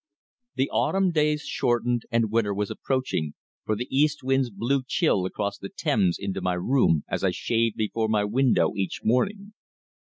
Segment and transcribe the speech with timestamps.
[0.55, 5.59] The autumn days shortened and winter was approaching, for the east winds blew chill across
[5.59, 9.53] the Thames into my room as I shaved before my window each morning.